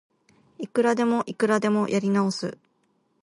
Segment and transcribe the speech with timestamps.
[0.57, 2.57] いくらでもいくらでもやり直す